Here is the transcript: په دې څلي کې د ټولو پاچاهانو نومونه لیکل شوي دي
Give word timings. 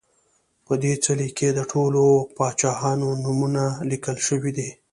په 0.65 0.73
دې 0.83 0.93
څلي 1.05 1.29
کې 1.37 1.49
د 1.53 1.59
ټولو 1.71 2.03
پاچاهانو 2.37 3.07
نومونه 3.23 3.63
لیکل 3.89 4.17
شوي 4.27 4.51
دي 4.57 4.69